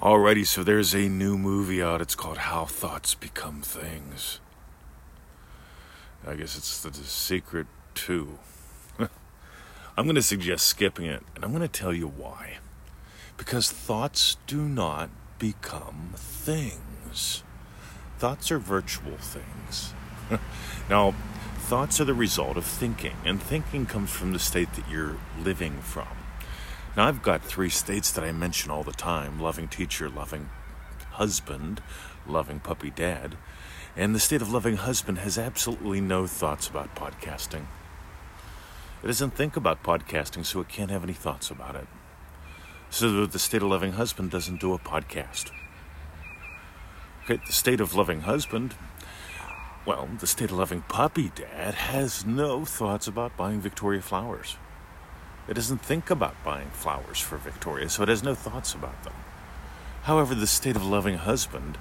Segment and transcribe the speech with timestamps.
[0.00, 2.00] Alrighty, so there's a new movie out.
[2.00, 4.40] It's called How Thoughts Become Things.
[6.26, 8.38] I guess it's the, the Secret 2.
[8.98, 12.60] I'm going to suggest skipping it, and I'm going to tell you why.
[13.36, 17.42] Because thoughts do not become things.
[18.18, 19.92] Thoughts are virtual things.
[20.88, 21.14] now,
[21.58, 25.82] thoughts are the result of thinking, and thinking comes from the state that you're living
[25.82, 26.08] from.
[26.96, 30.50] Now, I've got three states that I mention all the time loving teacher, loving
[31.12, 31.82] husband,
[32.26, 33.36] loving puppy dad.
[33.96, 37.66] And the state of loving husband has absolutely no thoughts about podcasting.
[39.02, 41.86] It doesn't think about podcasting, so it can't have any thoughts about it.
[42.90, 45.50] So the state of loving husband doesn't do a podcast.
[47.24, 48.74] Okay, the state of loving husband,
[49.86, 54.56] well, the state of loving puppy dad has no thoughts about buying Victoria flowers.
[55.50, 59.14] It doesn't think about buying flowers for Victoria, so it has no thoughts about them.
[60.04, 61.76] However, the state of loving husband,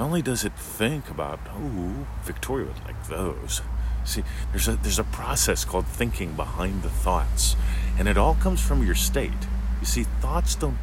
[0.00, 3.62] not only does it think about, oh, Victoria would like those.
[4.04, 7.54] See, there's a there's a process called thinking behind the thoughts,
[7.96, 9.46] and it all comes from your state.
[9.78, 10.78] You see, thoughts don't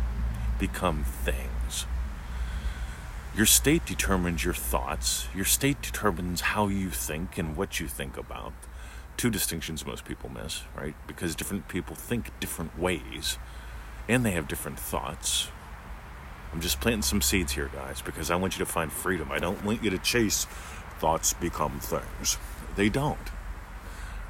[0.57, 1.85] become things.
[3.35, 5.27] Your state determines your thoughts.
[5.35, 8.53] Your state determines how you think and what you think about
[9.26, 10.94] two distinctions most people miss, right?
[11.08, 13.40] Because different people think different ways
[14.08, 15.48] and they have different thoughts.
[16.54, 19.31] I'm just planting some seeds here, guys, because I want you to find freedom.
[19.31, 20.46] I don't want you to chase
[21.00, 22.38] thoughts become things.
[22.76, 23.31] They don't.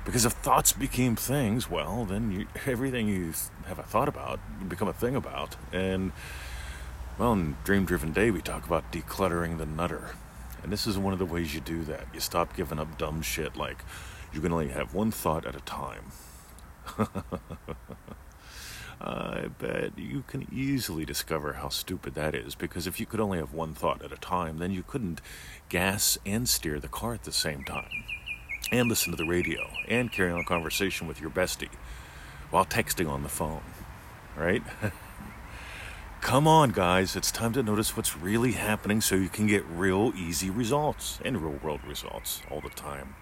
[0.06, 3.34] Because if thoughts became things, well, then you, everything you
[3.66, 5.58] have a thought about become a thing about.
[5.73, 6.14] And,
[7.20, 10.12] well, in Dream Driven Day, we talk about decluttering the nutter.
[10.64, 12.08] And this is one of the ways you do that.
[12.14, 13.80] You stop giving up dumb shit like,
[14.36, 16.11] you can only have one thought at a time.
[19.02, 23.38] I bet you can easily discover how stupid that is because if you could only
[23.38, 25.22] have one thought at a time, then you couldn't
[25.69, 28.03] gas and steer the car at the same time,
[28.72, 31.70] and listen to the radio, and carry on a conversation with your bestie
[32.49, 33.64] while texting on the phone,
[34.36, 34.64] right?
[36.21, 40.11] Come on, guys, it's time to notice what's really happening so you can get real
[40.17, 43.15] easy results and real world results all the time.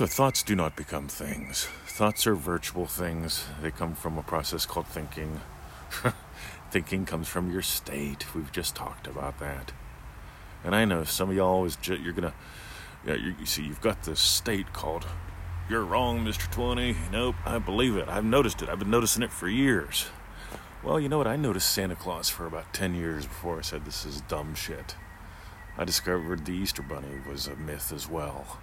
[0.00, 1.68] So, thoughts do not become things.
[1.84, 3.44] Thoughts are virtual things.
[3.60, 5.42] They come from a process called thinking.
[6.70, 8.34] thinking comes from your state.
[8.34, 9.72] We've just talked about that.
[10.64, 12.32] And I know some of y'all always, you're gonna,
[13.04, 15.06] you, you see, you've got this state called,
[15.68, 16.50] you're wrong, Mr.
[16.50, 16.96] 20.
[17.12, 18.08] Nope, I believe it.
[18.08, 18.70] I've noticed it.
[18.70, 20.06] I've been noticing it for years.
[20.82, 21.26] Well, you know what?
[21.26, 24.96] I noticed Santa Claus for about 10 years before I said this is dumb shit.
[25.76, 28.60] I discovered the Easter Bunny was a myth as well.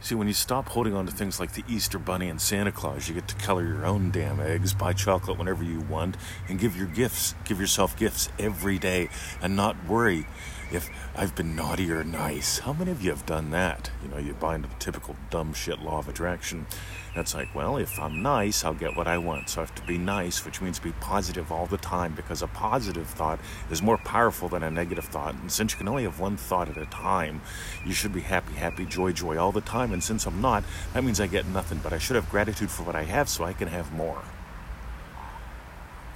[0.00, 3.08] See, when you stop holding on to things like the Easter Bunny and Santa Claus,
[3.08, 6.16] you get to color your own damn eggs, buy chocolate whenever you want,
[6.48, 9.08] and give your gifts, give yourself gifts every day,
[9.42, 10.26] and not worry
[10.72, 12.58] if I've been naughty or nice.
[12.58, 13.90] How many of you have done that?
[14.02, 16.66] You know, you buy into the typical dumb shit law of attraction.
[17.14, 19.48] That's like, well, if I'm nice, I'll get what I want.
[19.48, 22.46] So I have to be nice, which means be positive all the time because a
[22.46, 23.38] positive thought
[23.70, 25.34] is more powerful than a negative thought.
[25.34, 27.40] And since you can only have one thought at a time,
[27.86, 29.92] you should be happy, happy, joy, joy all the time.
[29.92, 31.80] And since I'm not, that means I get nothing.
[31.82, 34.22] But I should have gratitude for what I have so I can have more.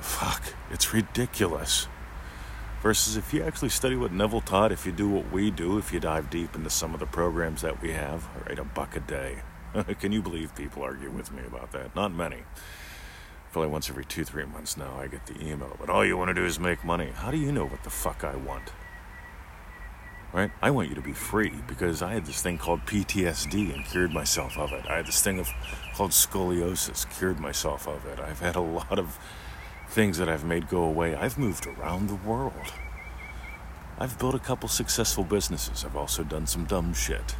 [0.00, 1.86] Fuck, it's ridiculous.
[2.82, 5.92] Versus if you actually study what Neville taught, if you do what we do, if
[5.92, 9.00] you dive deep into some of the programs that we have, right, a buck a
[9.00, 9.42] day.
[10.00, 11.94] Can you believe people argue with me about that?
[11.94, 12.38] Not many.
[13.52, 16.28] Probably once every two, three months now, I get the email, but all you want
[16.28, 17.10] to do is make money.
[17.14, 18.72] How do you know what the fuck I want?
[20.32, 20.50] Right?
[20.62, 24.12] I want you to be free because I had this thing called PTSD and cured
[24.12, 24.86] myself of it.
[24.88, 25.50] I had this thing of,
[25.94, 28.20] called scoliosis, cured myself of it.
[28.20, 29.18] I've had a lot of
[29.90, 31.16] things that I've made go away.
[31.16, 32.72] I've moved around the world.
[33.98, 35.84] I've built a couple successful businesses.
[35.84, 37.34] I've also done some dumb shit.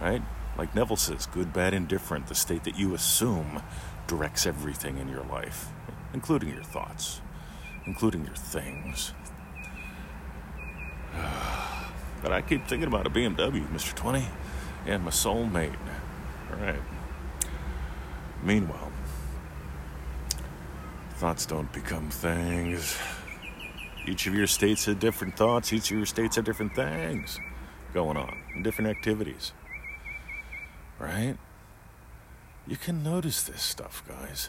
[0.00, 0.22] Right?
[0.58, 3.62] Like Neville says, good, bad, indifferent, the state that you assume
[4.06, 5.68] directs everything in your life,
[6.12, 7.22] including your thoughts,
[7.86, 9.14] including your things.
[12.22, 13.94] but I keep thinking about a BMW, Mr.
[13.94, 14.26] 20,
[14.86, 15.76] and my soulmate.
[16.52, 16.80] All right.
[18.42, 18.92] Meanwhile,
[21.20, 22.96] Thoughts don't become things.
[24.08, 25.70] Each of your states have different thoughts.
[25.70, 27.38] Each of your states have different things
[27.92, 29.52] going on, different activities.
[30.98, 31.36] Right?
[32.66, 34.48] You can notice this stuff, guys.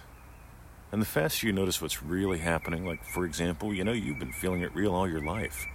[0.94, 4.31] And the faster you notice what's really happening, like for example, you know, you've been
[4.31, 5.65] feeling it real all your life.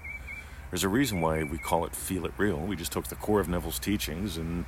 [0.71, 2.57] There's a reason why we call it feel it real.
[2.57, 4.65] We just took the core of Neville's teachings and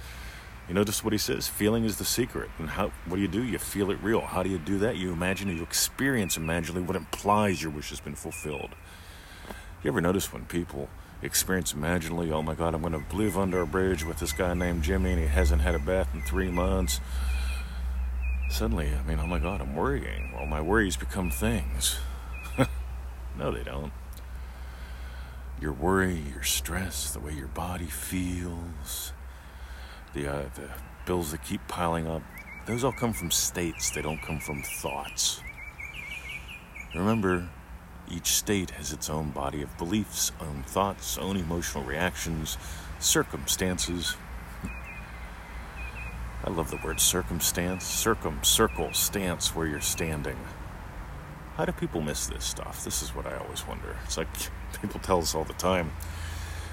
[0.68, 1.48] You notice what he says?
[1.48, 2.50] Feeling is the secret.
[2.58, 3.42] And how what do you do?
[3.42, 4.20] You feel it real.
[4.20, 4.96] How do you do that?
[4.96, 8.74] You imagine you experience imaginally what implies your wish has been fulfilled.
[9.82, 10.90] You ever notice when people
[11.22, 14.82] experience imaginally, oh my god, I'm gonna live under a bridge with this guy named
[14.82, 17.00] Jimmy and he hasn't had a bath in three months.
[18.50, 20.32] Suddenly, I mean, oh my god, I'm worrying.
[20.34, 21.98] Well, my worries become things.
[23.38, 23.92] no, they don't.
[25.60, 29.12] Your worry, your stress, the way your body feels,
[30.18, 30.68] the, uh, the
[31.06, 32.22] bills that keep piling up,
[32.66, 35.40] those all come from states, they don't come from thoughts.
[36.94, 37.48] Remember,
[38.10, 42.56] each state has its own body of beliefs, own thoughts, own emotional reactions,
[42.98, 44.16] circumstances.
[46.44, 47.84] I love the word circumstance.
[47.84, 50.38] Circum, circle, stance where you're standing.
[51.56, 52.84] How do people miss this stuff?
[52.84, 53.96] This is what I always wonder.
[54.04, 54.28] It's like
[54.80, 55.92] people tell us all the time.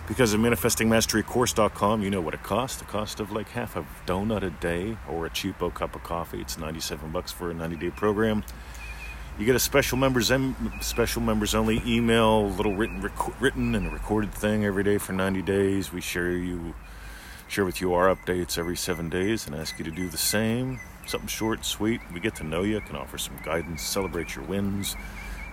[0.07, 2.77] Because of manifestingmasterycourse.com, you know what it costs.
[2.77, 6.39] The cost of like half a donut a day or a cheapo cup of coffee.
[6.39, 8.43] It's 97 bucks for a 90-day program.
[9.39, 10.31] You get a special members
[10.81, 15.41] special members only email, little written rec- written and recorded thing every day for 90
[15.41, 15.91] days.
[15.91, 16.75] We share you
[17.47, 20.79] share with you our updates every 7 days and ask you to do the same.
[21.07, 21.99] Something short, sweet.
[22.13, 24.95] We get to know you, can offer some guidance, celebrate your wins.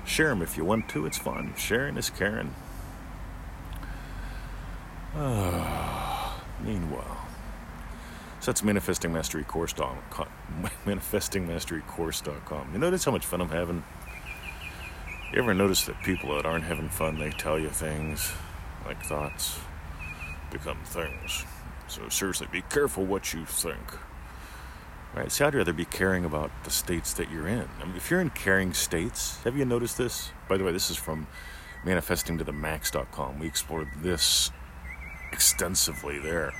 [0.04, 1.06] Share them if you want to.
[1.06, 1.54] It's fun.
[1.56, 2.54] Sharing is caring.
[6.64, 7.23] meanwhile,
[8.44, 10.29] that's manifestingmasterycourse.com.
[10.85, 12.73] Manifestingmasterycourse.com.
[12.73, 13.85] You notice how much fun I'm having?
[15.32, 18.32] You ever notice that people that aren't having fun, they tell you things
[18.85, 19.59] like thoughts
[20.50, 21.44] become things.
[21.88, 23.82] So seriously, be careful what you think.
[25.14, 25.31] Right?
[25.31, 27.69] See, I'd rather be caring about the states that you're in.
[27.81, 30.31] I mean, if you're in caring states, have you noticed this?
[30.49, 31.26] By the way, this is from
[31.85, 33.38] manifestingtothemax.com.
[33.38, 34.50] We explored this
[35.32, 36.52] extensively there.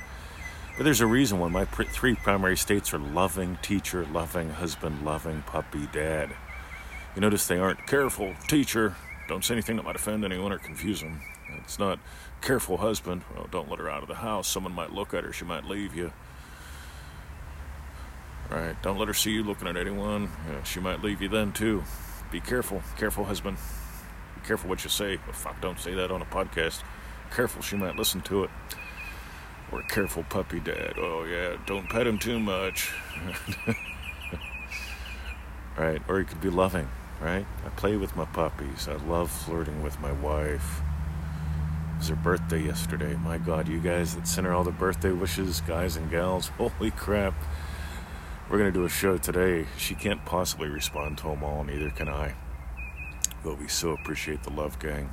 [0.75, 5.05] But there's a reason why my pr- three primary states are loving teacher, loving husband,
[5.05, 6.31] loving puppy dad.
[7.15, 8.95] You notice they aren't careful teacher,
[9.27, 11.21] don't say anything that might offend anyone or confuse them.
[11.59, 11.99] It's not
[12.41, 14.47] careful husband, well, don't let her out of the house.
[14.47, 16.11] Someone might look at her, she might leave you.
[18.49, 20.29] Right, don't let her see you looking at anyone.
[20.49, 21.83] Yeah, she might leave you then too.
[22.31, 23.57] Be careful, careful husband.
[24.35, 25.17] Be careful what you say.
[25.31, 26.81] Fuck, don't say that on a podcast.
[27.35, 28.51] Careful, she might listen to it.
[29.71, 30.93] Or careful puppy dad.
[30.97, 32.93] Oh, yeah, don't pet him too much.
[35.77, 35.99] right?
[36.07, 36.87] Or he could be loving,
[37.19, 37.47] right?
[37.65, 38.87] I play with my puppies.
[38.87, 40.81] I love flirting with my wife.
[41.95, 43.15] It was her birthday yesterday.
[43.15, 46.91] My God, you guys that send her all the birthday wishes, guys and gals, holy
[46.91, 47.33] crap.
[48.47, 49.65] We're going to do a show today.
[49.77, 52.35] She can't possibly respond to them all, neither can I.
[53.43, 55.09] But we so appreciate the love, gang.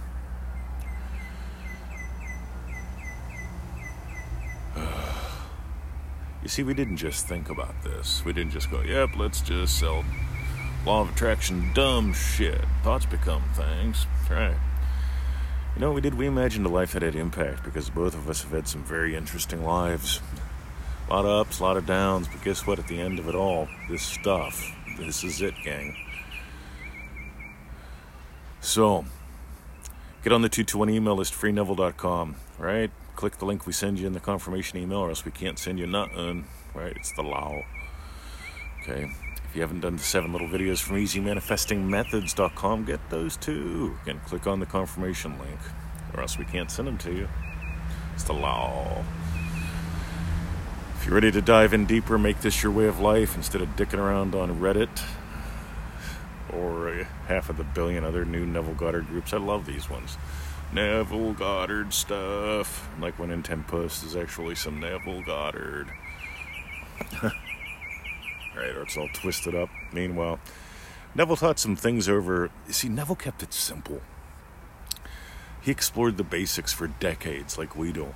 [6.50, 8.24] See, we didn't just think about this.
[8.24, 10.04] We didn't just go, yep, let's just sell
[10.84, 12.60] law of attraction dumb shit.
[12.82, 14.06] Thoughts become things.
[14.28, 14.56] right.
[15.76, 16.14] You know we did?
[16.14, 19.14] We imagined a life that had impact because both of us have had some very
[19.14, 20.20] interesting lives.
[21.08, 22.80] A lot of ups, a lot of downs, but guess what?
[22.80, 24.60] At the end of it all, this stuff,
[24.98, 25.96] this is it, gang.
[28.60, 29.04] So,
[30.24, 32.90] get on the 221 email list, freeneville.com, right?
[33.20, 35.78] Click the link we send you in the confirmation email, or else we can't send
[35.78, 36.46] you nothing.
[36.72, 36.96] Right?
[36.96, 37.62] It's the law.
[38.80, 39.12] Okay.
[39.44, 43.94] If you haven't done the seven little videos from EasyManifestingMethods.com, get those too.
[44.02, 45.58] Again, click on the confirmation link,
[46.14, 47.28] or else we can't send them to you.
[48.14, 49.04] It's the law.
[50.96, 53.68] If you're ready to dive in deeper, make this your way of life instead of
[53.76, 55.02] dicking around on Reddit
[56.54, 59.34] or half of the billion other new Neville Goddard groups.
[59.34, 60.16] I love these ones.
[60.72, 62.88] Neville Goddard stuff.
[63.00, 65.88] Like when in Tempest is actually some Neville Goddard.
[67.22, 69.68] right, or it's all twisted up.
[69.92, 70.38] Meanwhile,
[71.14, 72.50] Neville taught some things over.
[72.66, 74.00] You see, Neville kept it simple.
[75.60, 78.14] He explored the basics for decades, like we do.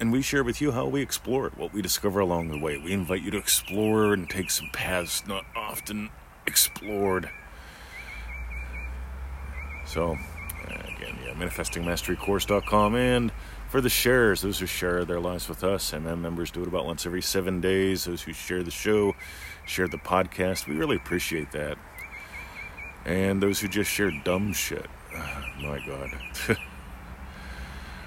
[0.00, 2.76] And we share with you how we explore it, what we discover along the way.
[2.76, 6.10] We invite you to explore and take some paths not often
[6.46, 7.30] explored.
[9.86, 10.18] So,
[10.64, 12.94] again, yeah, manifestingmasterycourse.com.
[12.94, 13.32] And
[13.68, 16.86] for the sharers, those who share their lives with us, MM members do it about
[16.86, 18.04] once every seven days.
[18.04, 19.14] Those who share the show,
[19.66, 21.76] share the podcast, we really appreciate that.
[23.04, 24.86] And those who just share dumb shit,
[25.60, 26.10] my God.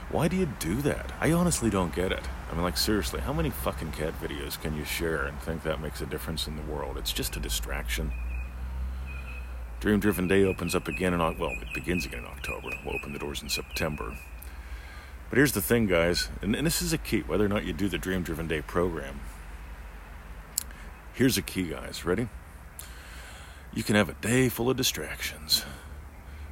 [0.09, 1.11] Why do you do that?
[1.19, 2.23] I honestly don't get it.
[2.49, 5.81] I mean, like, seriously, how many fucking cat videos can you share and think that
[5.81, 6.97] makes a difference in the world?
[6.97, 8.13] It's just a distraction.
[9.79, 12.69] Dream Driven Day opens up again in well, it begins again in October.
[12.83, 14.17] We'll open the doors in September.
[15.29, 17.73] But here's the thing, guys, and, and this is a key whether or not you
[17.73, 19.19] do the Dream Driven Day program.
[21.13, 22.05] Here's a key, guys.
[22.05, 22.27] Ready?
[23.73, 25.63] You can have a day full of distractions.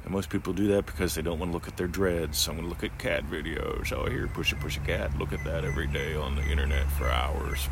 [0.04, 2.38] And most people do that because they don't want to look at their dreads.
[2.38, 3.92] So I'm going to look at cat videos.
[3.92, 5.18] Oh, here, push a push a cat.
[5.18, 7.68] Look at that every day on the internet for hours.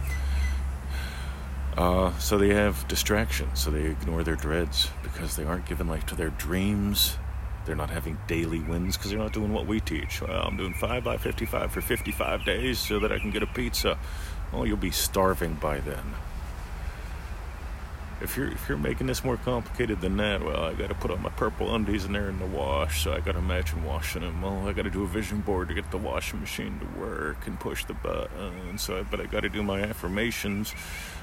[1.76, 3.60] Uh, so they have distractions.
[3.60, 7.16] So they ignore their dreads because they aren't giving life to their dreams.
[7.66, 10.20] They're not having daily wins because they're not doing what we teach.
[10.20, 13.46] Well, I'm doing 5 by 55 for 55 days so that I can get a
[13.46, 13.98] pizza.
[14.52, 16.14] Oh, you'll be starving by then.
[18.20, 21.10] If you're if you're making this more complicated than that, well, I got to put
[21.10, 24.22] on my purple undies and they're in the wash, so I got to imagine washing
[24.22, 24.40] them.
[24.40, 27.46] Well, I got to do a vision board to get the washing machine to work
[27.46, 28.78] and push the button.
[28.78, 30.74] So, I, but I got to do my affirmations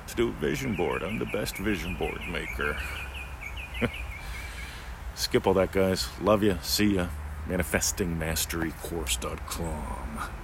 [0.08, 1.02] to do a vision board.
[1.02, 2.78] I'm the best vision board maker.
[5.16, 6.08] Skip all that, guys.
[6.22, 6.60] Love you.
[6.62, 7.08] See ya.
[7.48, 10.41] ManifestingMasteryCourse.com.